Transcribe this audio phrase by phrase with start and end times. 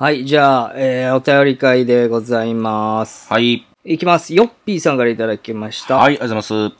[0.00, 3.28] はい、じゃあ、えー、お便り会でございます。
[3.28, 3.66] はい。
[3.84, 4.32] いきます。
[4.32, 5.96] ヨッピーさんからいただきました。
[5.96, 6.76] はい、ありがとうございます。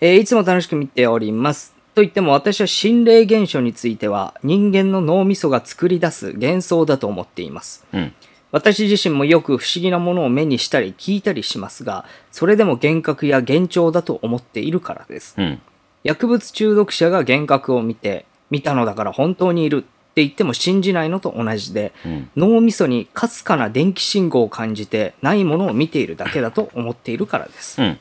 [0.00, 1.72] えーいつも楽しく見ております。
[1.94, 7.86] と言っても私は心霊現象については人間の脳みそが作り出す幻想だと思っています。
[7.92, 8.12] うん。
[8.50, 15.36] 私自身もよく不思議なものを目にしたり聞いたりしますが、それでも幻覚や幻聴だと思っているからです。
[15.38, 15.60] うん。
[16.02, 22.30] 薬物中毒者が幻覚を見て、見たのだから本当にいるって言っても信じないのと同じで、うん。
[22.36, 27.80] 脳みそにかすかな電気信号を感じてないものを見ているだけだと思っているからです。
[27.80, 27.98] うん。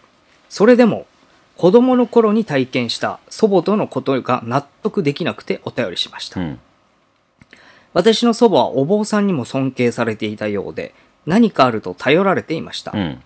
[0.50, 1.06] それでも、
[1.58, 6.40] 子供の頃に体験した祖母とのことが納得できなくてお便りしました。
[6.40, 6.60] うん。
[7.94, 10.94] 私の祖母はお坊さんにも尊敬されていたようで、
[11.26, 12.92] 何かあると頼られていました。
[12.96, 13.22] うん。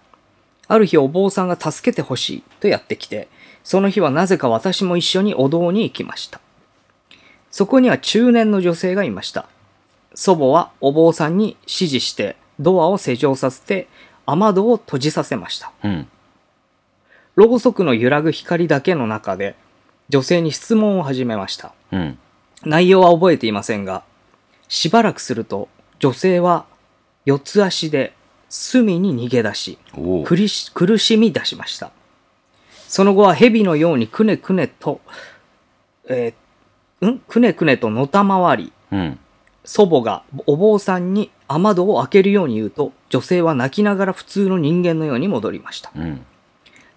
[0.68, 3.28] ある日お坊さんが助けてほしいとやってきて、
[3.64, 6.40] その日はなぜか私も一緒にお堂に行きました。
[7.52, 9.48] そこには中年の女性がいました。
[10.16, 13.88] 祖母はお坊さんに指示してドアを施錠させて
[14.26, 15.72] 雨戸を閉じさせました。
[15.84, 16.08] うん。
[17.36, 19.56] ろうそくの揺らぐ光だけの中で
[20.10, 21.74] 女性に質問を始めました。
[21.92, 22.18] うん。
[22.64, 24.04] 内容は覚えていませんが、
[24.68, 25.68] しばらくすると
[26.00, 26.66] 女性は
[27.26, 28.14] 四つ足で
[28.50, 29.78] 隅に逃げ出し。
[30.26, 31.92] 苦し苦しみ出しました。
[32.88, 35.02] その後は蛇のようにくねくねと、
[36.08, 36.41] えー
[37.08, 37.20] ん？
[37.20, 39.20] くねくねとのたまわり、うん。
[39.64, 45.92] 祖母がお坊さんに雨戸を開けるように言うと、女性は泣きながら普通の人間のように戻りました。
[45.96, 46.26] うん。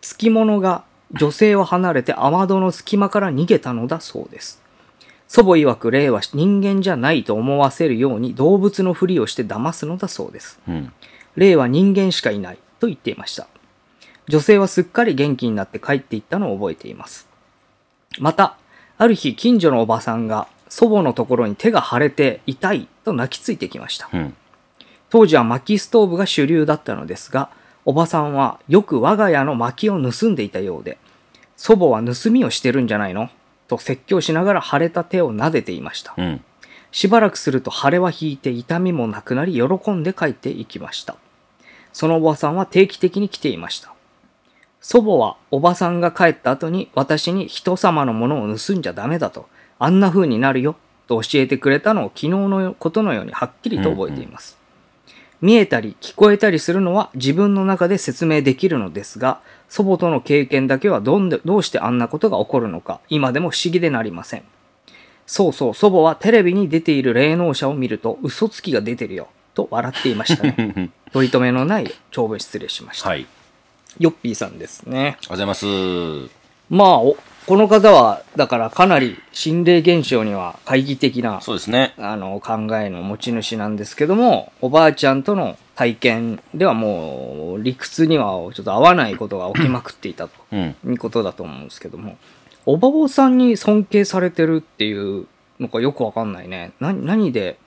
[0.01, 4.63] つきものが女性を離れて雨戸の隙間から逃げたのだそうです。
[5.29, 10.61] 祖母曰く霊は人間じゃないと思わせるように動物のふりをして騙すのだそうです。
[10.69, 10.93] うん。
[11.37, 13.49] 霊は人間しかいないと言っていました。
[14.29, 17.29] 女性はすっかり元気になって帰っていったのを覚えています。
[18.19, 18.57] また、
[18.97, 24.09] ある日近所のおばさんが祖母のところに手が腫れて痛いと泣きついてきました。
[24.13, 24.35] うん。
[25.11, 27.51] 当時は薪ストーブが主流だったのですが、
[27.85, 30.99] おばさんはよく我が家の薪を盗んでいたようで、
[31.57, 33.31] 祖母は盗みをしてるんじゃないの？
[33.69, 36.15] と説教しながら腫れた手を撫でていました。
[36.17, 36.45] うん。
[36.91, 41.17] しばらくすると腫れは引いて痛みもなくなり喜んで帰っていきました。
[41.93, 43.94] そのおばさんは定期的に来ていました。
[44.87, 54.59] 祖母はおばさんが帰った後に私に人様のものを盗んじゃダメだと、あんな風になるよと教えてくれたのを昨日のことのようにはっきりと覚えています。
[55.41, 59.41] 見えたり聞こえたりするのは自分の中で説明できるのですが、
[59.71, 64.43] 祖母との経験だけはどんでどうしてあんなことが起こるのか、今でも不思議でなりません。
[65.27, 70.91] そうそう、祖母はテレビに出ている霊能者を見ると嘘つきが出てるよ、と笑っていましたね。
[71.11, 73.09] 取り留めのない長文失礼しました。
[73.09, 73.27] はい。
[73.99, 74.99] ヨッピーさんですね。
[74.99, 75.67] ありがとうございます。
[76.71, 77.17] まあ、お
[77.47, 81.93] この方は、だからかなり心霊現象には懐疑的なそうですね。
[81.99, 90.75] あの考えの持ち主なんですけども、おばあちゃんとの体験ではもう理屈にはちょっと合わないことが起きまくっていたとうん。
[90.87, 92.17] いうことだと思うんですけども、
[92.65, 95.27] おばおさんに尊敬されてるっていう
[95.61, 96.73] のかよくわかんないね。
[96.81, 97.59] な何で、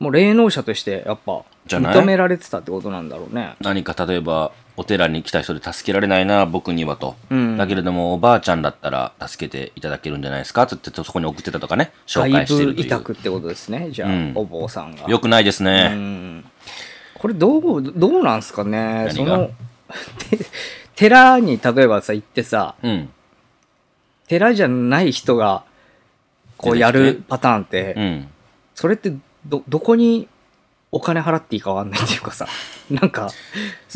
[0.00, 1.96] もう霊能者としてやっぱじゃない？
[1.96, 3.54] 認められてたってことなんだろうね。
[3.60, 7.14] 何か例えば、お寺に来た人で助けられないな、僕にはと。
[7.30, 10.66] うんだけれども、おばあちゃんだったら助けていただけるんじゃないですか？
[10.66, 12.76] つってそこに送ってたとかね、紹外介してるという。
[12.76, 13.90] 部委託ってことですね。
[13.92, 15.08] じゃあ、うんお坊さんが。
[15.08, 15.88] よくないですうね。
[15.88, 16.44] ん
[17.14, 19.08] これどう、どうなんすかね？
[19.12, 19.50] その、
[20.28, 20.38] て
[20.96, 23.08] 寺に例えばさ、行ってさ、うん。
[24.28, 25.64] 寺じゃない人が、
[26.56, 28.28] こうやるパターンって、うん。
[28.74, 29.12] それって
[29.46, 30.28] ど、どこに
[30.94, 32.46] お金払っていいかわかんないっていうかさ、
[32.88, 33.30] なんか、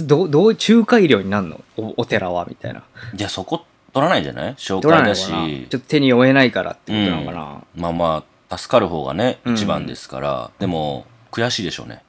[0.00, 1.60] どどう、仲介料になるの？
[1.76, 2.82] おお寺はみたいな。
[3.14, 4.54] じゃあそこ取らないんじゃない？
[4.56, 5.26] 紹介だし
[5.70, 5.78] ちょ。
[5.78, 10.50] っと手に負えないからってことなのかな、まあまあ、助かる方がね、うん一番ですから。
[10.58, 12.02] でも、悔しいでしょうね。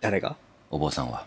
[0.00, 0.36] 誰が？
[0.70, 1.24] お坊さんは。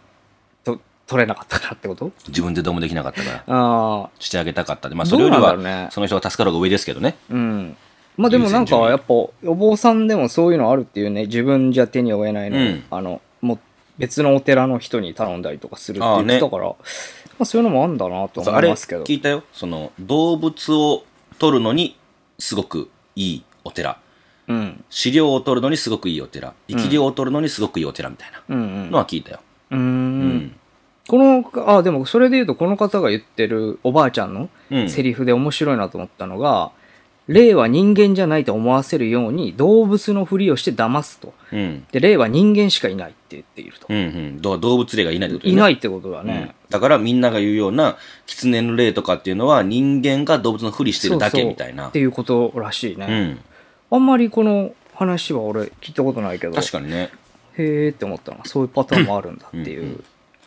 [0.63, 2.12] と取れなかったからってこと？
[2.30, 3.36] 自分でどうもできなかったから。
[3.47, 4.96] ああ、してあげたかったで。
[4.96, 7.16] まあ、それよりはね、その人が助かる方が上ですけどね。
[7.30, 7.78] うん。
[8.19, 13.59] まあでもなんかやっぱお坊さんでもそういうのあるっていうね自分じゃ手に負えないのを、うんあのもう
[13.97, 16.75] 別のお寺の人に頼んだりとかするって言ってたからま
[17.39, 19.44] あそういうのもあるんだなと思いますけど聞いたよ。
[19.54, 21.04] その、動物を
[21.38, 21.98] 取るのに
[22.38, 24.00] すごくいいお寺。
[24.48, 26.54] うん飼料を取るのにすごくいいお寺。
[26.68, 29.39] 生き量を取るのにすごくいいお寺みたいなうんうんのは聞いたよ。
[29.71, 30.56] うーんうん。
[31.07, 34.89] このあでもそれで言うとこの方が言ってるおばあちゃんのうん。
[34.89, 36.71] セリフで面白いなと思ったのが、
[37.30, 41.36] 霊は人間じゃないと思わせるように動物のふりをして騙すと。
[41.54, 41.86] うん。
[41.92, 44.42] で霊は人間しかいないって言っていると、うんうん。
[44.42, 45.60] ど動物霊がいないってことよね。
[45.60, 46.28] いないってことだうん。
[46.28, 51.90] ね、だからみんなが言うような狐の霊とかっていうのは人間が動物のふりしてるだけみたいな。
[51.90, 53.06] っていうことらしいね、
[53.92, 53.98] うん。
[53.98, 57.12] あんまりこの話は俺聞いたことないけど確かにね。
[57.60, 58.44] へえって思ったの。
[58.46, 60.04] そういうパターンもあるんだっていう、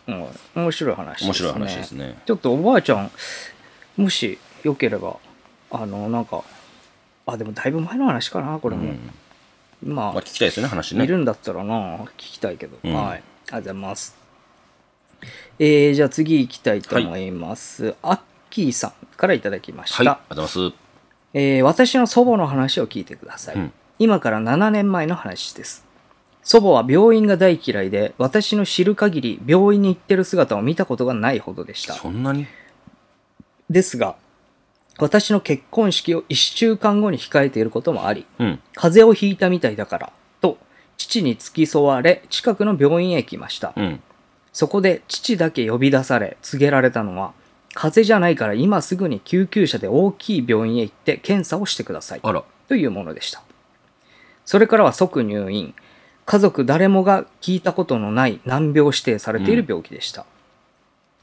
[0.09, 0.27] うん。
[0.57, 1.29] 面白い話ですね。
[1.29, 2.19] 面白い話ですね。
[2.27, 3.11] ちょっとおばあちゃん
[3.97, 5.19] もしよければ
[5.71, 6.43] あのなんか
[7.27, 8.91] あでもだいぶ前の話かなこれも、
[9.85, 9.95] うん。
[9.95, 11.05] まあまあ、聞きたいですよね、話ね。
[11.05, 12.95] いるんだったらな聞きたいけど、うん。
[12.95, 13.05] はい。
[13.07, 14.17] ありがとうございます。
[15.59, 18.21] えー、じゃあ次行きたいと思います、アッ
[18.51, 20.77] キーさんからいただきました、はい、ありがとうございます。
[21.35, 23.73] えー私の祖母の話を聞いてください、うん。
[23.99, 25.87] 今から7年前の話です。
[26.43, 31.95] 祖母は病院が大嫌いで私の知る限り病院に行ってる姿を見たことがないほどでした。
[31.95, 32.49] そんなに？
[33.71, 34.17] ですが
[34.99, 38.61] 私の結婚式を1週間後に控えていることもありうん。
[38.75, 40.59] 風邪をひいたみたいだからと
[40.97, 44.01] 父に付き添われ近くの病院へ行きました、うん。
[44.53, 47.33] そこで父だけ呼び出され告げられたのは
[47.75, 52.45] 風邪じゃないから今すぐに救急車で大きい病院へ行って検査をしてくださいあら。
[52.69, 53.43] というものでした
[54.45, 55.75] それからは即入院
[56.25, 60.25] 家族誰もが聞いたことのない難病指定されている病気でした、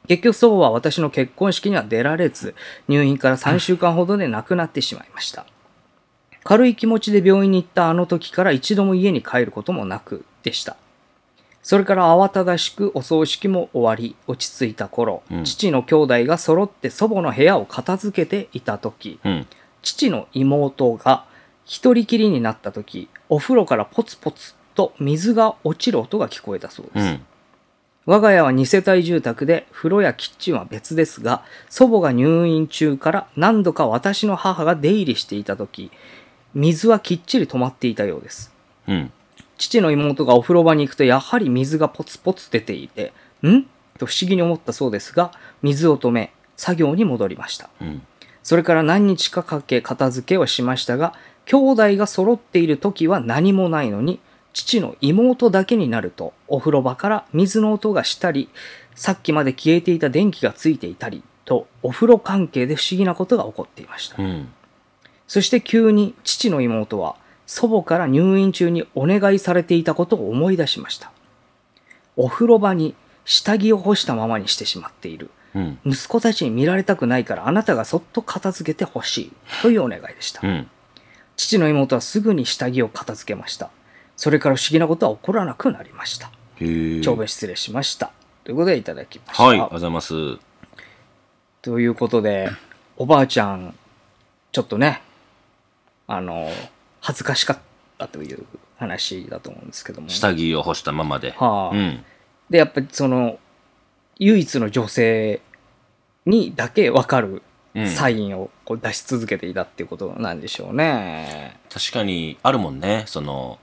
[0.10, 2.56] 結局祖母は私の結婚式には出られず
[2.88, 5.46] 入院から3週間ほどで亡くなってしまいました
[6.44, 10.78] 軽い気持ちで病院に行ったあの時から一度も家に帰ることもなくでした
[11.62, 19.48] それから慌ただしくお葬式も終わり落ち着いた頃、うん父の兄弟が揃って祖母の部屋を片付けていた時うん。
[19.84, 21.26] 父の妹が
[21.66, 27.26] 一人きりになった時お風呂からポツポツと水が落ちる音が聞こえたそうです、うん。
[28.10, 35.92] 我が家は2世帯住宅で風呂やキッチンは別ですが祖母が入院中から何度か私の母が出入りしていた時
[36.56, 38.52] 水はきっちり止まっていたようです
[38.88, 39.12] うん。
[39.60, 43.14] 父の妹がお風呂場に行くとやはり水がポツポツ出ていて
[43.46, 43.68] ん？
[44.00, 48.02] と不思議に思ったそうですが水を止め作業に戻りましたうん。
[48.42, 51.14] それから何日かかけ片付けをしましたが、
[51.46, 54.20] 兄弟が揃っている時は何もないのに、
[54.60, 58.50] 父の妹だけになると、お風呂場から水の音がしたり、
[58.94, 64.22] さっきまで消えていた電気がついていたり、と、お風呂関係で不思議なことが起こっていました。
[64.22, 64.50] うん。
[65.28, 67.16] そして急に父の妹は、
[67.46, 71.12] 祖母から入院中にお願いされていたことを思い出しました。
[72.18, 75.32] お風呂場に下着を干したままにしてしまっている。
[75.56, 75.80] うん。
[75.86, 80.70] 息子たちに見られたくないからあなたがそっと片付けてほしいというお願いでした、うん。
[81.38, 83.72] 父の妹はすぐに下着を片付けました
[84.20, 86.30] それから不思議なことは起こらなくなりました。
[87.02, 88.12] 長文失礼しました
[88.44, 90.14] ということでいただきました、はい、あざいます。
[91.62, 92.50] ということで
[92.98, 93.74] おばあちゃん
[94.52, 95.02] ちょっとね
[96.06, 96.50] あの
[97.00, 97.60] 恥ずかしかっ
[97.98, 98.46] たという
[98.78, 101.32] 話だと思うんですけども下着を干したままで。
[101.38, 102.04] はあうん。
[102.50, 103.40] でやっぱりその
[104.18, 105.40] 唯一の女性
[106.26, 107.42] にだけ分かる
[107.74, 111.58] うんサインをこう出し続けていたっていうことなんでしょうね。
[111.70, 113.04] 確かにあるもんね。
[113.06, 113.60] その、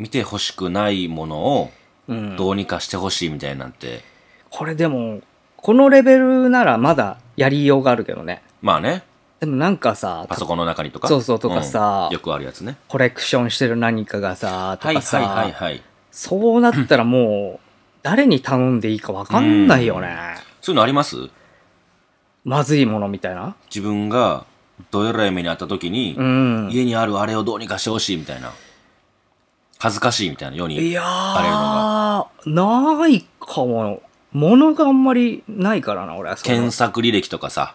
[0.00, 1.70] 見てほしくないものを
[2.08, 4.02] うん、どうにかしてほしいみたいなんて。
[4.50, 5.20] これでも
[5.56, 8.42] このレベルならまだやりようがあるけどね。
[8.62, 9.04] まあね、
[9.38, 11.06] でもなんかさパソコンの中にとか？
[11.06, 12.78] そうそうとかさうんよくあるやつね。
[12.88, 15.82] コレクションしてる何かがさとかさ、はいはいはいはい。
[16.10, 17.66] そうなったらもう
[18.02, 20.16] 誰に頼んでいいか分かんないよね。
[20.62, 21.16] そういうのあります？
[22.44, 23.54] まずいものみたいな？
[23.66, 24.46] 自分が
[24.90, 26.70] どえらい目にあった時に、うん。
[26.72, 28.52] 家にあるあれをどうにかしてほしいみたいな。
[29.80, 30.76] 恥ずかしいみたいなように。
[30.76, 34.02] いやあー、ないかも。
[34.32, 37.74] ものがあんまりないからな、俺検索履歴とかさ、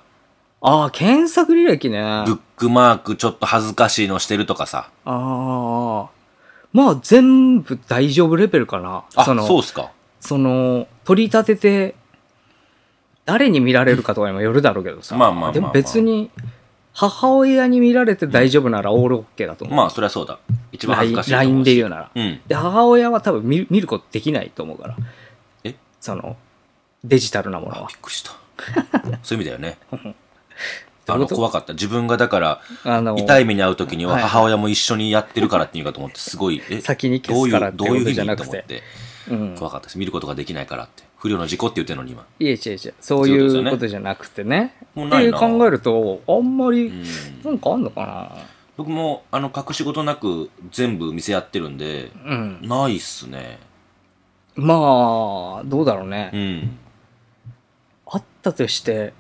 [0.62, 2.00] ああ、検索履歴ね。
[2.00, 4.90] あブックマークちょっと恥ずかしいのしてるとかさ。
[5.06, 6.10] あ。
[6.74, 9.06] まあ、全部大丈夫レベルかな。
[9.16, 9.92] あ、その、そうっすか。
[10.20, 11.96] その、取り立てて、
[13.26, 15.16] 誰に見られるかとかにもよるだろうけどさ。
[15.16, 16.32] まあまあまあまあでも別に、
[16.96, 19.78] 母親に見られて大丈夫ならオールオッケーだと思う。
[19.78, 20.40] まあ、そりゃそうだ。
[20.72, 21.50] 一番恥ずかしいと思うし。
[21.50, 22.12] LINE で言うなら。
[22.16, 22.40] うん。
[22.48, 24.98] で、母親は多分見る見ることできないと思うから。
[25.66, 25.76] え？
[26.00, 26.38] その、
[27.04, 27.98] デジタルなものあ、はびっ。
[28.02, 28.32] くりした。
[29.24, 29.78] そういう意味だよね。
[31.06, 31.74] どうあの、怖かった。
[31.74, 38.46] 自分がだから、あの、痛い目に遭う時にははいはい母親も一緒にやってるからっていうかと思って、すごい、え、先に消どういう、すからってこどういうふうにとじゃなくて。
[38.46, 38.84] と思って、
[39.32, 39.56] うん。
[39.58, 39.98] 怖かったです。
[40.00, 41.04] 見ることができないからって。
[41.26, 42.24] 不良の事故って言ってるのに今。
[42.40, 42.94] いえ、違う違う。
[43.00, 44.76] そういうことじゃなくてね。
[44.76, 47.04] ってもうないな考えると、あんまり、うん。
[47.44, 48.38] なんかあんのか
[48.78, 52.60] 僕も、あの、隠し事なく全部店やってるんで、なうん。
[52.62, 53.58] ないっすね。
[54.54, 56.30] まあ、どうだろうね。
[56.32, 56.78] うん。
[58.06, 59.14] あったとして、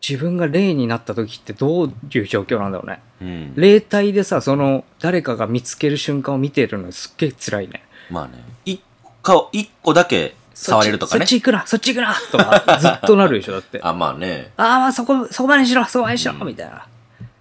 [0.00, 3.00] 自分が霊になった時ってどういう状況なんだろうね。
[3.20, 3.52] うん。
[3.56, 7.82] 霊体でさ、その、誰かが見つける瞬間を見てるのすっげえ辛いね。
[8.10, 8.42] まあね。
[8.64, 8.80] 一
[9.22, 11.34] 個、一個だけ触れるとかねそっち。
[11.40, 13.80] 行くなそっち行くなとか、ずっとなるでしょ、だって。
[13.82, 14.50] あ あ、まあね。
[14.56, 16.86] ああそこ、そこまでにしろそこまでにしろ、みたいな。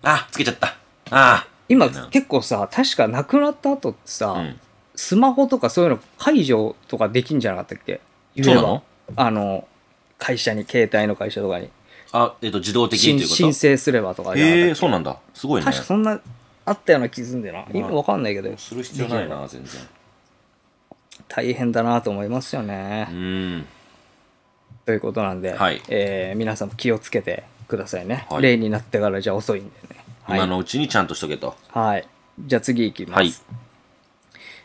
[0.04, 0.76] あ、つけちゃった。
[1.10, 4.40] あ今、うん結構さ、確か亡くなった後ってさ、あ。
[4.40, 4.60] うん。
[4.96, 8.02] スマホとかそういうの解除とかできんじゃなかったっけ？
[8.36, 8.84] 言えばそうなの？
[9.16, 9.68] あの、
[10.18, 11.70] 会社に、携帯の会社とかに。
[12.12, 13.36] あ、えっ、と、自動的に申ということ？
[13.36, 14.68] 申請すればとかじゃなかったっけ？
[14.68, 15.18] へえ、そうなんだ。
[15.34, 15.66] すごいね。
[15.66, 16.20] 確かそんな、
[16.66, 17.66] あったような気すんでな。
[17.74, 18.56] 今わかんないけど。
[18.58, 19.82] する必要ないな、全然。
[21.28, 23.04] 大変だなと思いますようね。
[23.06, 23.66] ん。
[24.86, 28.26] ということなんで、はいえー皆さんも気をつけてくださいね。
[28.30, 30.04] はい例になってからじゃ遅いんでね。
[30.24, 30.38] はい。
[30.38, 31.56] 今のうちにちゃんとしとけと。
[31.70, 32.08] はい。
[32.40, 33.18] じゃあ次いきます。
[33.18, 33.34] はい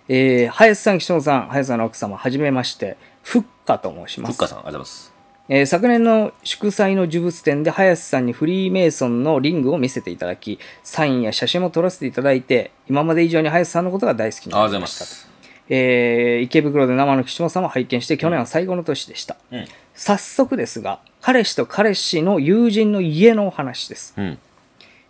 [0.09, 4.33] えー、林さん、岸本さん、林さんの奥様、はじめまして、ふっかと申します。
[4.33, 5.13] ふっかさん、ありがとうございます。
[5.49, 15.32] えー昨年の祝祭の呪物展で林さんにフリーメイソンのリングを見せていただき、サインや写真も撮らせていただいて、今まで以上に林さんのことが大好きになりました。
[15.67, 15.73] す。
[15.73, 19.37] えー池袋で生の岸本さんを拝見して、去年は最後の年でした。
[19.51, 19.67] うん。
[19.95, 24.15] 早速ですが、彼氏と彼氏の友人の家のお話です。
[24.17, 24.39] うん。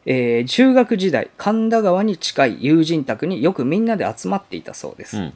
[0.06, 5.16] えー中学時代、神田川に近い友人宅によくみんなで集まっていたそうです。
[5.18, 5.34] うん。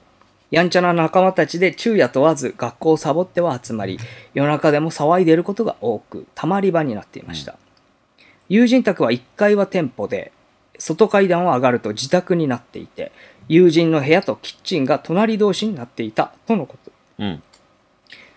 [0.50, 3.99] やんちゃな仲間たちで昼夜問わず学校をサボっては集まり、
[4.35, 7.56] 夜中でも騒いでいることが多く、たまり場になっていました。
[8.49, 10.30] 友人宅は1階は店舗で、
[10.78, 13.11] 外階段を上がると自宅になっていて、
[13.48, 16.92] 友人の部屋とキッチンが隣同士になっていたとのこと。
[17.18, 17.42] うん。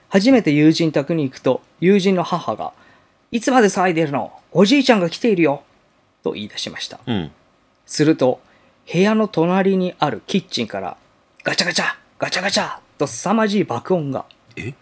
[0.08, 2.74] 初めて友人宅に行くと、友人の母が、
[3.32, 4.34] いつまで騒いでるの？
[4.52, 5.64] おじいちゃんが来ているよ
[6.24, 7.00] と言い出しました。
[7.06, 7.32] うん。
[7.86, 8.40] すると、
[8.92, 10.98] 部屋の隣にあるキッチンから、
[11.44, 14.26] ガチャガチャガチャガチャと凄まじい爆音が。
[14.56, 14.74] え？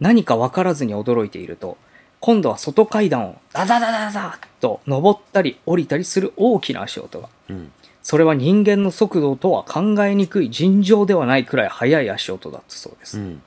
[0.00, 1.76] 何か分からずに驚いていると、
[2.20, 7.28] 今度は外階段をダダダダダと登ったり降りたりする大きな足音が。
[7.50, 7.72] うん。
[8.02, 13.18] それは人間の速度とは考えにくい尋常ではないくらい速い足音だったそうです。
[13.18, 13.42] うん。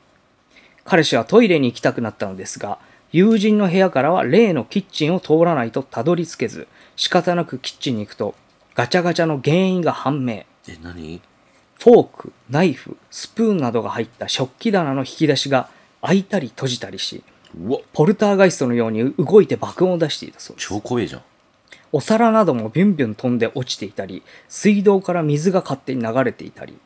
[0.86, 2.78] 彼氏はトイレに行きたくなったのですが、
[3.12, 8.36] 友人の部屋からは例のキッチンを通らないとたどり着けず、仕方なくキッチンに行くと、
[8.76, 10.34] ガチャガチャの原因が判明。
[10.34, 11.22] え、何？
[11.80, 15.70] フォーク、ナイフ、スプーンなどが入った食器棚の引き出しが
[16.02, 17.24] 開いたり閉じたりし、
[17.94, 20.70] ポルターガイストのように動いて爆音を出していたそうです。
[20.70, 21.22] 超怖えじゃん。
[21.94, 26.78] お皿などもビュンビュン飛んで落ちていたり、水道から水が勝手に流れていたり、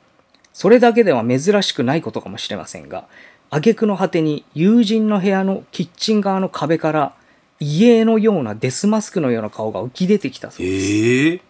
[0.52, 3.08] それだけでは珍しくないことかもしれませんが、
[3.50, 7.14] 挙句の果てに友人の部屋のキッチン側の壁から、
[7.60, 10.92] 家のようなデスマスクのような顔が浮き出てきたそうです。
[10.92, 11.42] ええ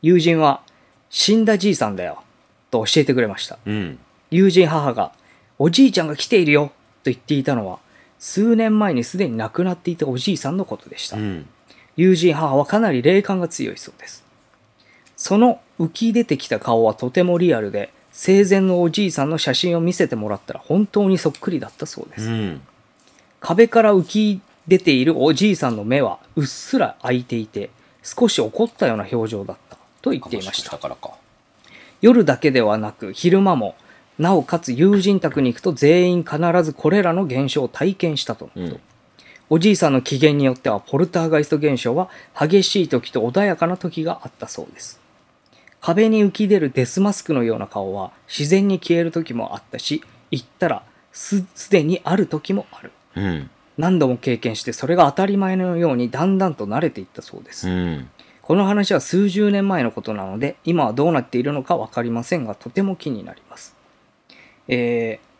[0.00, 0.62] 友人は、
[1.10, 2.22] 死んだじいさんだよ、
[2.70, 3.58] と教えてくれました。
[3.66, 3.98] うん。
[4.30, 5.12] 友人母が、
[5.58, 6.72] おじいちゃんが来ているよ、
[7.04, 7.78] と言っていたのは、
[8.18, 11.20] 数年前にすでに亡くなっていたおじいさんのことでしたう。
[11.20, 11.46] ん。
[11.96, 14.24] 友人母はかなり霊感が強いそうです。
[15.16, 22.28] その浮き出てきた顔はとてもリアルで、生前のおじいさんの写真を見せてもらったら本当にそっくりだったそうです。
[22.28, 22.60] うん。
[23.40, 27.70] 壁から浮き出ているおじいさんの目はうっすら開いていて、
[28.02, 30.78] 少し怒ったような表情だったと言っていましただ。
[30.78, 31.12] からか。
[32.00, 33.74] 夜だけではなく昼間も、
[34.18, 38.50] なおかつ友人宅に行くと全員必ずこれらの現象を体験したと。
[38.54, 38.80] うん
[39.48, 45.00] おじいさんの機嫌によってはポルターガイスト現象は激しい時と穏やかな時があったそうです。
[45.80, 52.92] 壁に浮き出るデスマスクのような顔は自然に消える時もあったし、行ったらすすでにある時もある。
[53.14, 53.50] うん。
[53.78, 57.68] 何度も経験してそれが当たり前のようにだんだんと慣れていったそうです。
[57.68, 58.10] うん。
[58.42, 63.76] この話は数十年前のことなので、今はどうなっているのか分かりませんが、とても気になります。
[64.66, 65.35] えー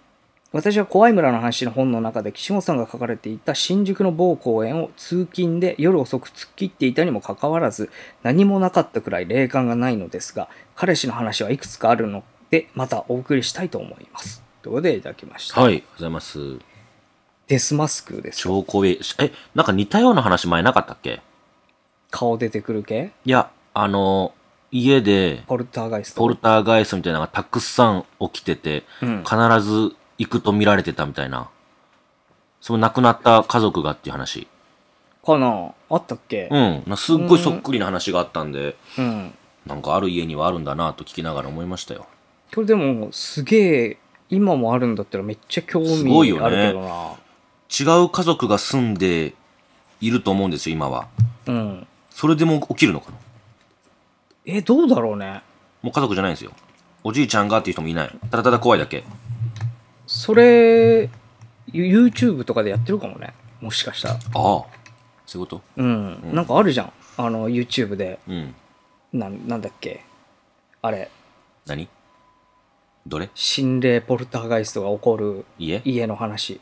[0.57, 7.91] 私は怖い村の話の本の中で岸本さんが書かれていた新宿の某公園を通勤で夜遅く突っ切っていたにもかかわらず
[8.23, 14.43] 何もなかったくらい霊感がないのですが彼氏の話はいくつかあるのでまたお送りしたいと思います。
[14.63, 15.61] ということでいただきました？
[15.61, 15.73] はい。
[15.73, 16.39] ありがとうございます。
[17.49, 18.99] デスマスクですか超怖え。
[19.21, 21.21] え、なんか似たような話前なかったっけ？
[22.11, 23.13] 顔出てくる系？
[23.25, 24.33] いや、あの、
[24.73, 26.21] 家で、ポルターガイスト。
[26.21, 31.49] ポルターガイストみたいなのがたくさん起きてて、うん必ず行くと見られてたみたいな。
[32.61, 34.49] その亡くなった家族がっていう話。
[35.25, 36.49] かなあったっけ？
[36.51, 36.83] うん。
[36.87, 39.35] なすっごいそっくりな話があったんで、うん。
[39.67, 42.07] なんかある家にはあるんだなと聞きながら思いましたよ。
[42.55, 43.99] これでもすげえ
[44.31, 49.35] 今もあるんだったらめっちゃ興すごいよね味あるけどな、違う家族が住んで
[50.01, 51.09] いると思うんですよ、今は。
[51.47, 53.17] うんそれでも起きるのかな？
[54.47, 55.43] えどうだろうね
[55.83, 56.53] もう家族じゃないんですよ。
[57.03, 58.19] おじいちゃんがっていう人もいない。
[58.31, 59.03] ただただ怖いだけ。
[60.17, 61.11] それ
[61.71, 63.35] YouTube とかでやってるかもね。
[63.61, 64.15] もしかしたら。
[64.15, 64.21] ああ。
[65.27, 65.63] そういうこと？
[65.77, 66.35] うん、うん。
[66.35, 66.93] なんかあるじゃん。
[67.19, 68.19] あの YouTube で。
[68.27, 68.55] うん。
[69.13, 70.05] なんなんだっけ？
[70.81, 71.11] あれ。
[71.67, 71.89] 何？
[73.07, 73.29] どれ？
[73.35, 75.83] 心霊ポルターガイストが起こる家？
[75.85, 76.61] 家の話。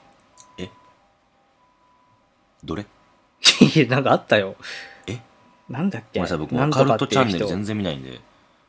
[2.64, 2.86] どれ？
[3.76, 4.56] いやなんかあったよ。
[5.06, 5.20] え？
[5.68, 6.18] なんだっけ？
[6.18, 8.20] ごめんなさい、僕もカルトチャンネル全然見ないんで。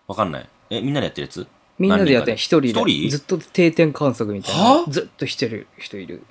[0.07, 0.49] わかんない。
[0.69, 1.47] え、みんなでやってるやつ？
[1.77, 2.69] みんなでやってる一人で。
[2.69, 3.09] 一人？
[3.09, 4.83] ずっと定点観測みたいは？
[4.87, 4.91] な。
[4.91, 6.23] ずっとしてる人いる。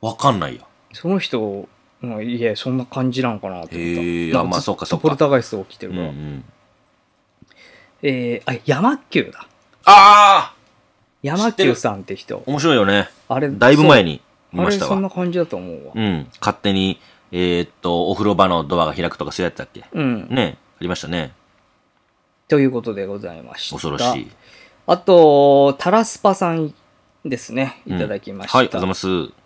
[0.00, 0.62] わかんないや。
[0.92, 1.68] その人
[2.02, 4.44] の家、そんな感じなのかなと思った。
[4.44, 6.06] まあそうかそうかポルターガイスト起きてうるから。
[6.06, 6.44] んうん。
[8.02, 9.46] えー、あ、山球だ。
[9.86, 10.54] ああ
[11.22, 12.42] 山球さんって人。
[12.46, 13.08] 面白いよね。
[13.28, 14.20] あれ、だいぶ前に
[14.52, 14.90] 見ましたわ。
[14.90, 15.92] そんな感じだと思うわ。
[15.94, 16.28] うん。
[16.38, 17.00] 勝手に、
[17.32, 19.84] えーっと、お風呂場のドアが開くとかそうやってたっけ？
[19.92, 20.28] うん。
[20.28, 21.32] ねありましたね。
[22.46, 23.76] ということでございました。
[23.76, 24.30] 恐ろしい。
[24.86, 26.74] あと、タラスパさん
[27.24, 27.80] ですね。
[27.86, 28.58] いただきました。
[28.58, 29.44] はい、ありがとうございます。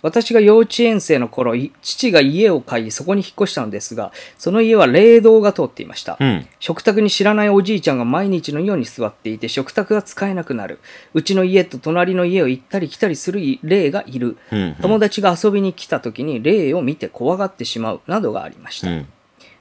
[0.00, 6.16] 私が幼稚園生の頃、い父が家を買い、そこに引っ越したのですが、その家は霊道が通っていました。
[6.20, 6.46] うん。
[6.60, 10.78] 食卓に知らないおじいちゃんが毎日のように座っていて、食卓が使えなくなる。
[11.14, 14.36] うちの家と隣の家を行ったり来たりする霊がいる。
[14.52, 18.88] うんうん友達が遊びに来た時に霊を見て怖がってしまうなどがありました。
[18.88, 19.06] うん。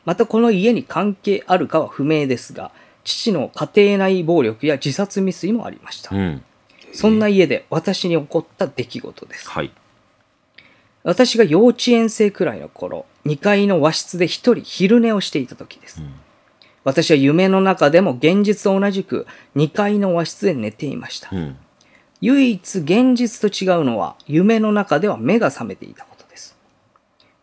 [0.06, 2.72] またこの家に関係あるかは不明ですが、
[3.08, 6.14] 父の家庭内暴力や自殺未遂もありました。
[6.14, 6.44] うん。
[6.92, 9.50] そんな家で私に起こった出来事です。
[9.50, 9.72] はい。
[11.04, 16.02] 私が幼稚園生くらいの頃、2階の和室で一人昼寝をしていた時です。
[16.02, 16.12] ん
[16.84, 21.30] 私は夢の中でも現実と同じく2階の和室で寝ていました。
[21.32, 21.58] うん。
[22.20, 26.58] 唯一現実と違うのは夢の中では目が覚めていたことです。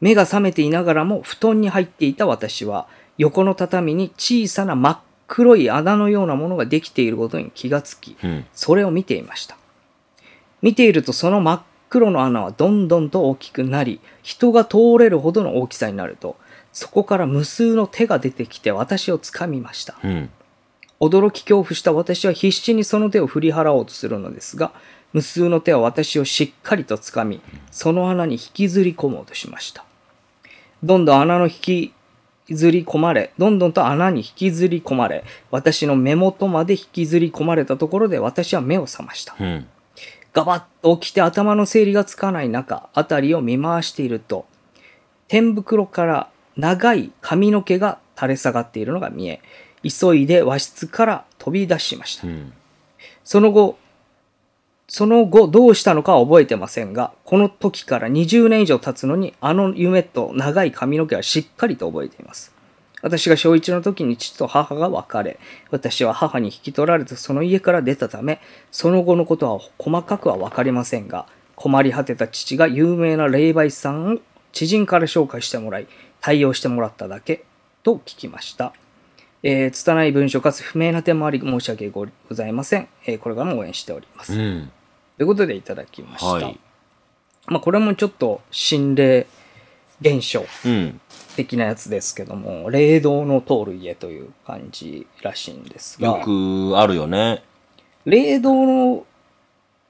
[0.00, 8.45] 目が覚めていながらも布団に入っていた私は横の畳に小さな真っ黒い穴のようなものができていることに気がつき、うん。
[8.52, 9.57] それを見ていました。
[10.62, 11.62] 見ているとその真っ
[11.95, 16.37] 黒の穴はどんどんと大きくなり、人が通れるほどの大きさになると、
[16.73, 19.95] そこから無数の手が出てきて私を掴みました。
[20.02, 20.31] うん。
[20.99, 24.73] 驚き恐怖した私は必死にその手を振り払おうとするのですが、
[25.12, 27.40] 無数の手は私をしっかりと掴み、
[27.71, 29.85] その穴に引きずり込もうとしました。
[30.83, 31.95] どんどん穴の引き
[32.50, 39.34] ずり込まれ、どんどんと穴に引きずり込まれ、私の目元まで引きずり込まれたところで私は目を覚ました。
[39.38, 39.66] うん。
[40.34, 44.46] ガバッと起きて頭の整理がつかない中、辺りを見回していると、
[45.28, 49.40] 天袋から長い髪の毛が垂れ下がっているのが見え、
[49.82, 52.30] 急いで和室から飛び出しましたう。
[52.30, 52.52] ん。
[53.23, 53.78] その後、
[54.97, 62.54] その後どうしたのかは覚えてませんが、この時から20年以上経つのに、あの夢と長い髪の毛はしっかりと覚えています。
[63.02, 65.41] 私が小1の時に父と母が別れ、
[65.73, 71.26] 私は母に引き取られてその家から出たため、その後のことは細かくは分かりませんが、
[71.57, 74.19] 困り果てた父が有名な霊媒師さんを
[74.52, 75.89] 知人から紹介してもらい、
[76.21, 77.43] 対応してもらっただけ
[77.83, 78.73] と聞きました。
[79.43, 82.87] えー、拙い文章かつ不明な点もあり申し訳ございません。
[83.07, 84.33] えーこれからも応援しております。
[84.33, 84.71] うん。
[85.16, 86.26] ということでいただきました。
[86.26, 86.60] はい。
[87.46, 89.26] まあこれもちょっと心霊
[90.00, 91.00] 現象うん。
[91.36, 97.42] 的なやつですけども、霊道の通る家という感じらしいんですが、よくあるよね。
[98.04, 99.04] 霊道の、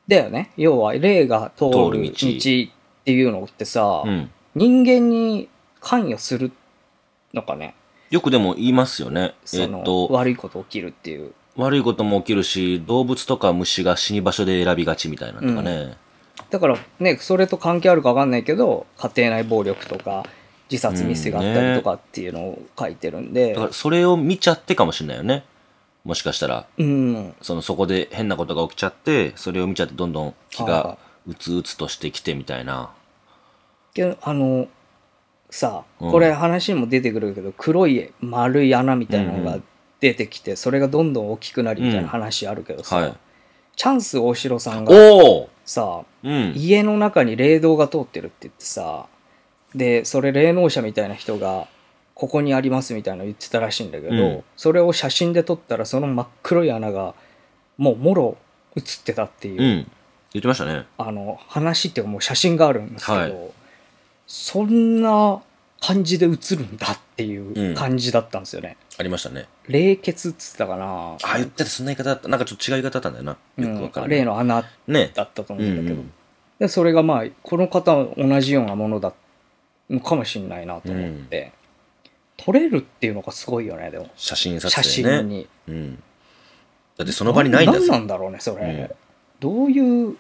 [0.09, 0.53] だよね。
[0.57, 4.31] 要は霊が通る道っていうのってさ、うん。
[4.55, 5.49] 人間に
[5.81, 6.53] 関与する
[7.35, 7.75] のかね。
[8.11, 9.35] よくでも言いますよね。
[9.45, 11.35] その、えっと、悪いこと起きるっていう。
[11.57, 15.97] 悪いことも起きるし、動物とか虫が死に場所で選びがちみたいなのとかね。
[16.51, 20.25] だからね、それと関係あるか分かんないけど、家庭内暴力とか、
[20.71, 23.55] 自殺未遂があったりとかっていうのを書いてるんで。
[23.55, 25.45] だか、らそれを見ちゃってかもしれないよね。
[26.05, 32.91] もしかしたら、うん、そのそこで変なことが起きちゃって、それを見ちゃってどんどん気はがうつうつとしてきてみたいな。
[33.95, 34.67] けどあの、
[35.51, 36.11] さうん。
[36.11, 39.61] これ話にも出てくるけど、黒い丸い穴みたいなのが
[40.05, 43.15] 出てきて、それがどんどん大きくなりみたいな話あるけどさ、はい。
[43.75, 44.95] チャンス大城さんが
[45.65, 46.53] さ、うん。
[46.55, 49.07] 家の中に霊道が通ってるって言ってさ、
[49.75, 51.69] で、それ霊能者みたいな人が、
[52.15, 57.15] ここにありますみたいなの言ってたらしいんだけど、うんそれを写真で撮ったら、その真っ黒い穴が、
[57.79, 58.37] もうもろ
[58.77, 59.91] 映ってたっていう、うん。
[60.35, 60.85] 言ってましたね。
[60.99, 63.33] あの、話っていうかもう写真があるんですけど、はい
[64.27, 65.43] そんな
[65.81, 68.79] 感じで映るんだっていううん感じだったんですよね。
[68.99, 69.47] ありましたね。
[69.69, 72.29] 霊血っつったかなあ、言ってた、そんな言い方だった。
[72.29, 73.37] なんかちょっと違い方だったんだよな。
[73.57, 74.17] よくわかうん、る。
[74.17, 75.11] 霊の穴ね。
[75.15, 76.13] だったと思ううんんだけど、うん。
[76.59, 79.13] でそれがまあこの方は同じようなものだ
[79.91, 81.53] のかもしれないなと思って、
[82.37, 85.19] 撮れるっていうのがすごいよねでも写真撮写影ね。
[85.19, 86.03] 真にうん。
[86.97, 87.87] だってその場にないんだぞ。
[87.87, 88.97] 何なんだろうねそれ、うん
[89.41, 90.17] どういう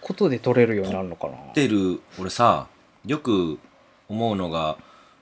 [0.00, 2.68] ことで撮れるようになるのかなってる、俺さ、
[3.04, 3.58] よく
[4.08, 4.78] 思うのが、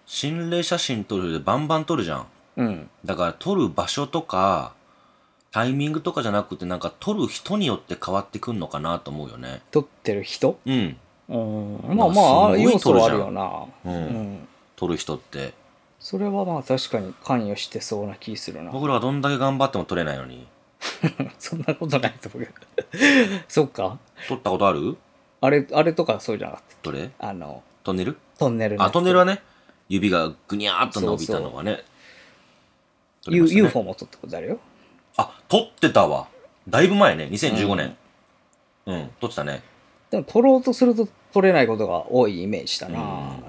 [0.07, 2.27] 心霊写真撮るでバンバン撮るじゃん。
[2.61, 4.73] うんだから撮る場所とか、
[5.51, 9.63] タイミングとかじゃなくて、なんか撮る人によって変わってくんのかなと思うよね。
[9.71, 10.59] 撮ってる人？
[10.67, 10.97] うん。
[11.29, 11.37] う
[11.93, 15.53] んまあまあ要素はあ撮るよなうんうん撮る人って。
[15.99, 20.47] それはまあ確かに関与してそうな気するな僕らはどんだけ頑張っても撮れないのに。
[21.39, 23.41] そんなことないと思うけど。
[23.49, 23.99] そっか。
[24.29, 24.97] 撮ったことある？
[25.43, 27.09] あれ、あれとかそうじゃなかっどれ？
[27.19, 27.29] た。
[27.29, 28.17] あの、トンネル？
[28.39, 29.43] トンネルあ、つトンネルはね、
[29.89, 31.83] 指がぐにゃーっと伸びたのがね。
[33.29, 34.59] ね UFO も撮ったことあるよ。
[35.17, 36.29] あ、撮ってたわ。
[36.69, 37.97] だいぶ前ね、2015年。
[38.87, 39.63] うん、撮ってたね。
[40.11, 42.99] でも撮ろうとすると撮れないことが多いイメージだな。
[42.99, 43.05] うん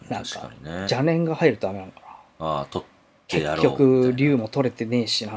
[0.10, 0.72] なん確かね。
[0.82, 2.02] 邪念が入るとダメなのか
[2.40, 2.46] な。
[2.46, 2.84] ああ、撮っ
[3.28, 3.78] てや結ろう。
[3.78, 5.32] 局、竜も取れてねえしな。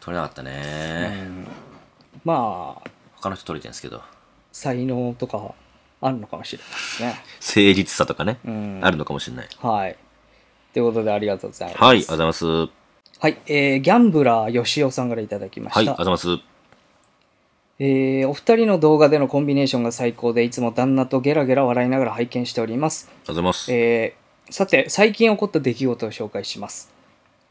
[0.00, 1.22] 撮れなかったうね。
[1.22, 1.46] ん、
[2.24, 4.02] まあ、他の人撮れてるんですけど。
[4.52, 5.54] 才能とか
[6.00, 7.08] あるのかもしれないですね。
[7.40, 9.48] 誠実さとかね、うん、あるのかもしれない。
[9.60, 9.96] はい。
[10.72, 11.82] ということでありがとうございます。
[11.82, 12.77] はい、ありがとうございます。
[13.20, 15.80] ははい、えー、ギャンブラー吉尾さんからいただきまい、あした。
[15.82, 16.44] りがとうございます。
[17.80, 23.10] えーお二人の動画でのコンビネーションが最高で、いつも旦那とゲラゲラ笑いながら拝見しております。
[23.28, 23.72] あざいます。
[23.72, 26.90] えーさて、最近起こった出来事を紹介します。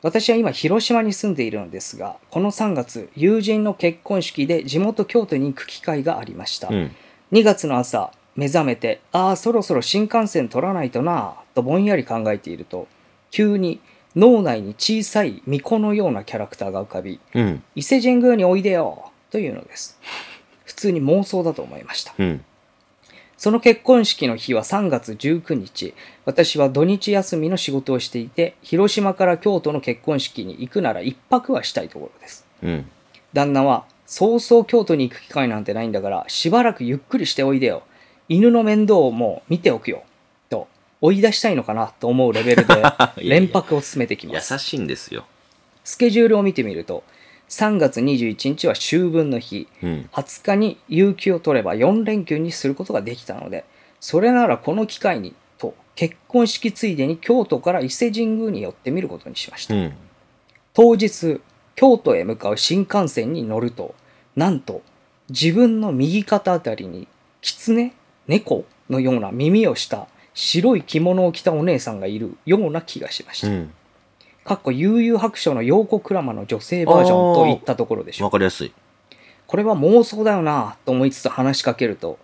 [0.01, 6.69] 私は今、広島に住んでいるのですが、この3月、友人の結婚式で地元京都に行く機会がありました。
[6.69, 6.95] うん。
[7.34, 12.88] 2月の朝、目覚めて、ああ、そろそろ新幹線取らないとなぁとぼんやり考えていると、
[13.30, 13.80] 急に
[14.17, 17.63] 脳内に小さい巫女のようなキャラクターが浮かび、うん。
[17.75, 19.99] 伊勢神宮においでよというのです。
[20.65, 22.15] 普通に妄想だと思いました。
[22.17, 22.43] うん。
[23.38, 25.93] その結婚式の日は3月19日、
[26.25, 32.43] 私は土日休みの仕事をしていて、広島から京都の結婚式に行くなら一泊はしたいところです。
[32.63, 32.89] うん。
[33.34, 37.84] 旦那は、そうそう京都に行く機会なんてないんだから、しばらくゆっくりしておいでよ。
[38.30, 40.03] 犬の面倒も見ておくよ。
[41.01, 44.57] と、追い出したいのかなと思うレベルで や、連泊を進めてき優ます。
[44.60, 45.25] しいんですよ。
[45.83, 47.03] スケジュールを見てみると、
[47.49, 50.10] 3月21日は秋分の日、うん。
[50.12, 53.63] 20日に有給を取れば4連休にすることができたので、
[53.99, 59.75] それならこの機会に、と、結婚式ついでに京都から伊勢神宮に寄ってみることにしました。
[59.75, 59.93] うん。
[60.73, 61.39] 当日、
[61.75, 63.95] 京都へ向かう新幹線に乗ると、
[64.36, 64.81] なんと、
[65.29, 67.07] 自分の右肩あたりに、
[67.41, 67.93] 狐
[68.27, 70.07] 猫のような耳をした
[70.39, 73.47] 白い着物を着たお姉さんがいるような気がしました。
[73.47, 73.73] うん。
[74.45, 78.32] かっこ悠々白書の陽子クラマの女性バージョンといったところでしょうわ。
[78.32, 78.71] かりやすい。
[79.47, 82.19] これは妄想だよなと思いつつ話しかけると、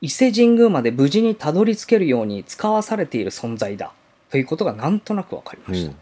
[0.00, 3.92] 伊勢神宮まで無事にたどり着けるように使わされている存在だ
[4.30, 5.90] ということがなんとなくわかりました。
[5.90, 5.96] うん。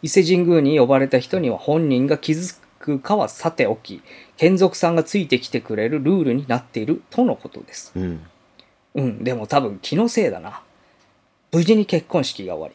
[0.00, 4.00] 伊勢神宮に呼ばれた人には本人が気づくかはさておき、
[4.38, 7.92] 眷属さんがついてきてくれるルールになっているとのことです。
[7.94, 8.22] うん。
[8.94, 10.62] うん、でも多分気のせいだな。
[11.52, 12.74] 無事に結婚式が終わり、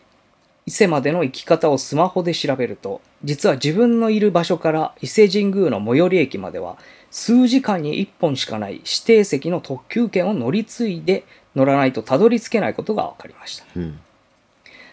[0.66, 6.78] 伊勢までの行き方をスマホで調べると、実は自分のいる場所から伊勢神宮の最寄り駅までは、
[7.12, 11.24] 数時間に1本しかない指定席の特急券を乗り継いで
[11.56, 13.66] 乗らないとたどり着けないことが分かりました。
[13.76, 14.00] うん。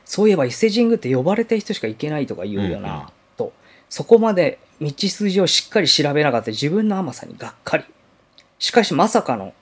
[0.05, 3.53] そういえば伊勢神宮って呼ばれた人しか行けないとか言うよな、うんうんと、
[3.89, 7.85] そこまで道筋をしっかり調べなかった自分の甘さにがっかり。
[8.59, 9.53] しかしまさかの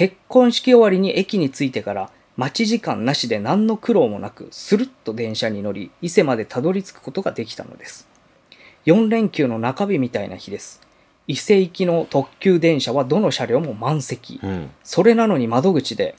[0.00, 8.08] 結婚式終わりに駅に着いてから待ち時間なしで何の苦労もなくスルッと電車に乗り伊勢までたどり着くことができたのです。
[8.86, 10.80] 4連休の中日みたいな日です。
[11.26, 14.40] 伊勢行きの特急電車はどの車両も満席。
[14.42, 14.70] うん。
[14.82, 16.14] それなのに窓口で、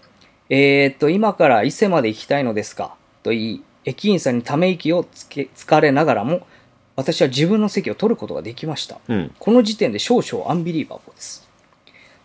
[0.49, 2.93] えー、っと、今から伊勢まで行きたいのですか？
[3.23, 6.45] と言い、駅員さんにため息をつけ、つかれながらも、
[6.95, 8.99] 私は自分の席を取ることができました。
[9.07, 9.33] うん。
[9.39, 11.49] この時点で少々アンビリーバボーです。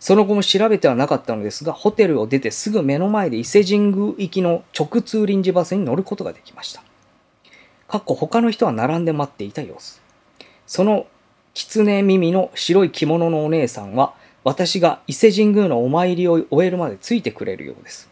[0.07, 6.85] その後も調べてはなかったのですが、ホテルを出てすぐ目の前で伊勢神宮行きの直通臨時バスに乗ることができました。
[7.89, 10.01] かっこ他の人は並んで待っていた様子。
[10.65, 11.09] その
[11.55, 14.15] 狐耳の白い着物のお姉さんは、
[14.45, 18.09] 私が伊勢神宮のお参りを終えるまでついてくれるようです。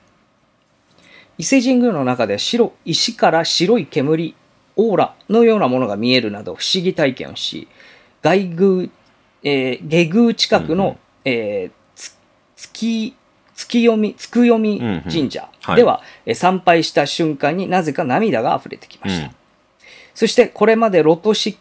[1.39, 4.35] 伊勢神宮の中で白石から白い煙、
[4.75, 7.69] オーラのようなものが見えるなど不思議体験をし、
[8.21, 8.89] 外宮、
[9.45, 11.84] えー下宮近くの、うんうんえーつ
[12.73, 13.15] 月、
[13.55, 15.79] 月読み、つく読みうんうん神社は
[16.27, 19.27] い参拝した瞬間になぜか涙が溢れてきました。
[19.27, 19.35] うん
[20.15, 21.57] そしてこれまでロト6、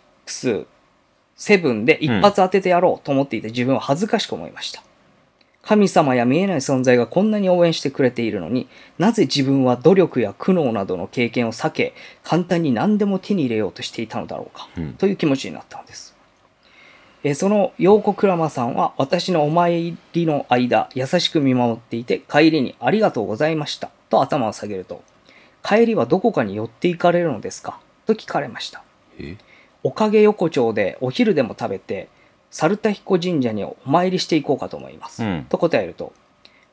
[1.38, 4.84] 7で一発当ててやろうと思っていた自分は恥ずかしく思いました。
[5.63, 16.12] 神様や見えない存在がこんなに応援してくれているのになぜ自分は努力や苦悩などの経験を避け簡単に何でも手に入れようとしていたのだろうか、うんという気持ちになったのです。
[17.24, 25.02] えーその陽子クラマさんは私のお参りの間優しく見守っていて帰りにありがとうございましたと頭を下げると
[25.64, 27.80] 帰りはどこかに寄って行かれるのですか？
[28.06, 28.84] と聞かれました。
[29.18, 29.38] え
[29.82, 32.10] おかげ横丁でお昼でも食べて、
[32.52, 35.24] 猿田彦神社にお参りしていこうかと思います。
[35.24, 36.14] うんと答えると、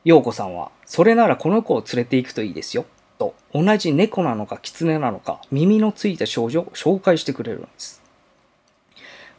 [0.03, 2.85] 陽子さんは、それならこの子を連れて行くといいですよ。
[3.17, 8.00] と、同じ猫なのか狐なのか、耳のついた少女を紹介してくれるのです。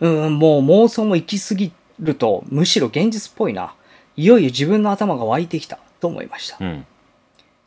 [0.02, 3.74] うん、もう妄想も行き過ぎると、むしろ現実っぽいな。
[4.16, 6.56] いよいよ自分の頭が湧いてきた、と思いました。
[6.60, 6.84] うん。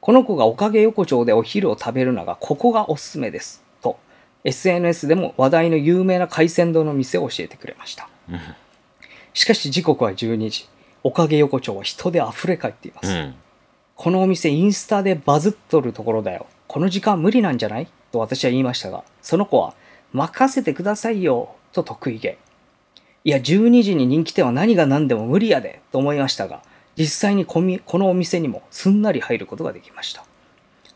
[0.01, 3.63] この子がおかげ横丁でお昼を食べるのが、ここがおすすめです。
[3.81, 3.97] と、
[4.43, 8.09] SNS でも話題の有名な海鮮丼の店を教えてくれました。
[8.29, 8.39] うん。
[9.33, 10.67] しかし時刻は12時。
[11.03, 13.11] おかげ横丁は人で溢れ返っています。
[13.11, 13.35] うん。
[13.95, 16.47] このお店インスタでバズっとるところだよ。
[16.67, 17.87] この時間無理なんじゃない？
[18.11, 19.73] と私は言いましたが、その子は、
[20.11, 22.37] 任せてくださいよ、と得意げ。
[23.23, 26.61] いや、12時に人気店は何が何でも無理やで、と思いましたが、
[26.97, 30.23] 実際にこみこのお店にもすんなり入ることができました。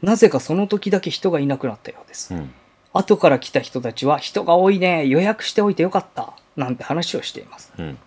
[0.02, 2.34] なぜかその時だけ人がいなくなったようです。
[2.34, 2.52] うん。
[2.94, 7.72] 後から来た人たちは、人が多いね、予約しておいてよかった、なんて話をしています。
[7.78, 7.98] うん。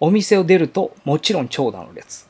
[0.00, 2.26] お店を出るともちろん長蛇の列。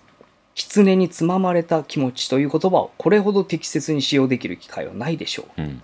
[0.55, 5.63] 狐につままれた気持ちという言葉をこれほど適切に使用できる機会はないでしょう。
[5.63, 5.83] うん。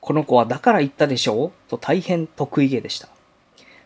[0.00, 3.08] この子はだから言ったでしょうと大変得意げでした。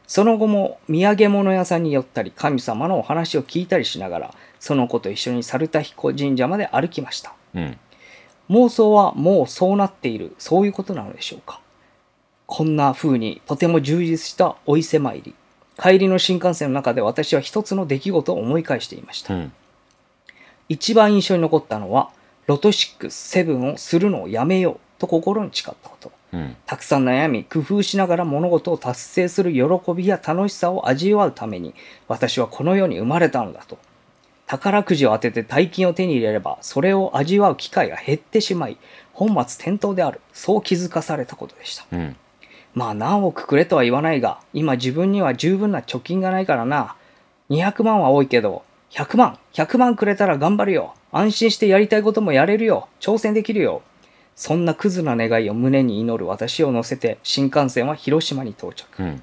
[0.07, 7.35] その後も土産物屋さんに寄ったり神様のお話を聞いたりしながらその子と一緒に猿田彦神社まで歩きました。
[7.55, 7.79] うん。
[8.51, 11.61] 妄想はもうそうなっているそういうことなのでしょうか
[12.47, 15.35] こんな風にとても充実したお伊勢参り
[15.79, 19.53] 帰りの新幹線の中で私は一つの出来事を思い返していました、うん。
[20.69, 22.11] 一番印象に残ったのは
[22.47, 26.26] ロト67をするのをやめようと心に誓ったことうん。
[26.66, 29.62] たくさん悩み工夫しながら物事を達成する喜
[29.94, 31.75] びや楽しさを味わうために
[32.09, 33.79] 私はこの世に生まれたのだと。
[34.46, 38.77] 宝くじを当てて大金を手に入れればそれを味わう機会が減ってしまい
[39.12, 40.20] 本末転倒である。
[40.33, 41.87] そう気づかされたことでした。
[41.90, 42.16] うん。
[42.75, 46.94] まあ何億くれとは言わないが今自分には十分な貯金がないからな。
[47.51, 50.94] 200万は多いけど100万100万くれたら頑張るよ。
[51.12, 52.88] 安心してやりたいこともやれるよ。
[53.01, 53.83] 挑戦できるよ
[54.37, 59.03] そんなクズな願いを胸に祈る私を乗せて新幹線は広島に到着。
[59.03, 59.22] うん。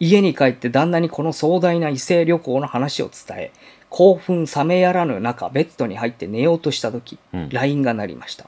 [0.00, 3.52] 家に帰って旦那にこの壮大な異性旅行の話を伝え
[3.88, 7.48] 興奮冷めやらぬ中ベッドに入って寝ようとした時、うん。
[7.50, 8.46] LINE が鳴りました。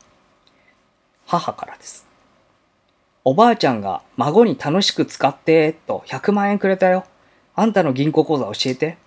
[1.26, 2.06] 母からです。
[3.22, 7.04] おばあちゃんが孫に楽しく使ってと100万円くれたよ。
[7.54, 8.98] あんたの銀行口座教えて。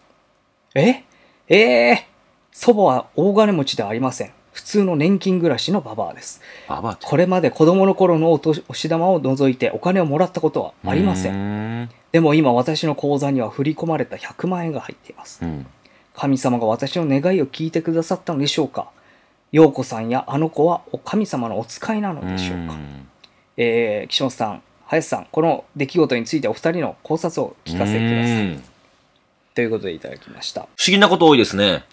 [0.76, 1.04] え？
[1.50, 2.08] ええ
[2.52, 6.96] 祖母は大金持ちではありません普通の年金暮らしのババアですババア。
[6.96, 11.90] これまで子供の頃のお年玉を除いてお金をもらったことはありませんん。
[12.12, 15.46] でも今私の口座には振り込まれた100万円が入っています。
[15.46, 15.68] うん。
[16.16, 18.90] 神様が私の願いを聞いてくださったのでしょうか？
[19.52, 23.08] 陽子さんやあの子はお神様のお使いなのでしょうか、ん
[23.58, 28.42] えー、岸本さん、林さん、この出来事についてお二人の考察を聞かせてください。
[28.42, 28.64] うん
[29.54, 30.62] ということでいただきました。
[30.62, 31.84] 不思議なこと多いですね。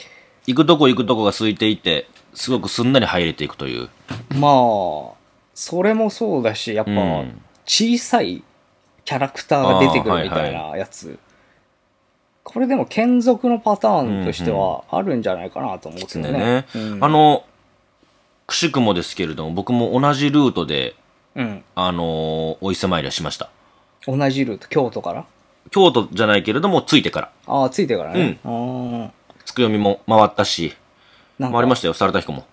[0.47, 3.89] 行くとこ行くとこが空いていて、すごくすんなり入れていくという。
[4.35, 5.15] まあ、
[5.55, 8.43] それもそうだし、やっぱうん小さい
[9.05, 11.19] キャラクターが出てくるみたいなやつ。
[12.43, 16.67] これでも継続のパターンとしてはあるんじゃないかなと思うんですよね。
[16.75, 17.45] うんあの、
[18.47, 20.95] くしくもですけれども、僕も同じルートで、
[21.35, 21.65] うん。
[21.75, 23.49] あのーお伊勢参りはしました。
[24.07, 25.25] 同じルート、京都から？
[25.71, 27.31] 京都じゃないけれども、着いてから。
[27.47, 28.39] ああ、ついてからね。
[28.45, 29.13] うん。
[29.47, 30.75] つくよみも回ったし、
[31.39, 32.45] なんか、回りましたよ、猿田彦も。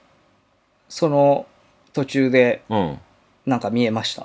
[0.90, 1.46] その
[1.94, 3.00] 途中でうん。
[3.46, 4.24] なんか見えました。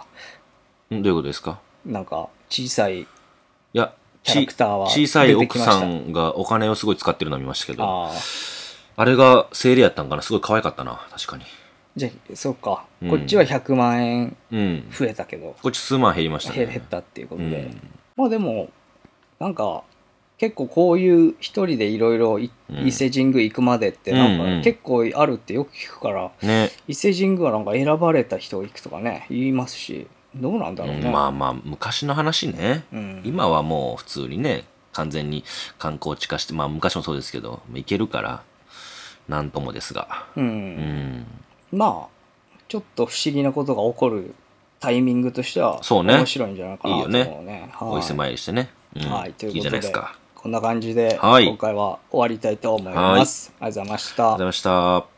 [0.94, 1.02] ん？
[1.02, 1.58] どういうことですか？
[1.84, 3.06] なんか、小さい、い
[3.72, 3.92] や、
[4.22, 8.12] キャラクターはち小さい奥出てきましたさんがお金をすごい使ってるのを見ましたけど、ああ
[8.96, 10.22] あ、れが精霊やったんかな？
[10.22, 11.44] すごい可愛かったな、確かに。
[11.96, 14.90] じゃあ、そうか、うんこっちは100万円うん。
[14.90, 16.58] 増えたけど、こっち数万減りましたね。
[16.58, 17.46] 減減ったっていうことで。
[17.46, 18.70] うんまあでも、
[19.38, 19.82] なんか、
[20.38, 22.50] 結構こういう一人でいろいろ伊
[22.90, 26.70] 勢神宮行くまでってなんか結構あるってよく聞くから、ね。
[26.86, 31.06] 伊勢神宮はなんか選ばれた人が行くとかね、言いますし、どうなんだろうね。
[31.06, 32.84] うんまあまあ、昔の話ね。
[32.92, 35.44] うん今はもう普通にね、完全に
[35.78, 38.42] 観光地化して、まあ昔もそうですけど、行けるから、
[39.28, 40.26] なんともですが。
[40.36, 40.40] う。
[40.40, 41.26] うんん。
[41.72, 42.16] まあ、
[42.68, 44.34] ちょっと不思議なことが起こる
[44.80, 47.70] タイミングとしては、そうね面白いんじゃないかなと思うね。
[47.72, 48.68] はいお伊勢参りしてね。
[48.94, 50.25] うんはい、といういいじゃことでないですか。
[50.46, 53.52] こんな感じで、はい今回は終わりたいと思います。
[53.58, 55.06] ありがとうございましたありがとうございました。